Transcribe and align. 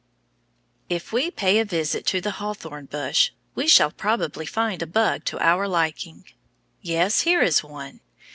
]IF 0.95 1.11
we 1.13 1.29
pay 1.29 1.59
a 1.59 1.63
visit 1.63 2.07
to 2.07 2.19
that 2.21 2.39
hawthorn 2.41 2.85
bush 2.87 3.29
we 3.53 3.67
shall 3.67 3.91
probably 3.91 4.47
find 4.47 4.81
a 4.81 4.87
bug 4.87 5.23
to 5.25 5.37
our 5.39 5.67
liking. 5.67 6.25
Yes, 6.81 7.21
here 7.21 7.43
is 7.43 7.63
one. 7.63 7.99